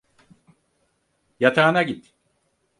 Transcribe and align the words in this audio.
Yatağına 1.39 1.81
git. 1.83 2.13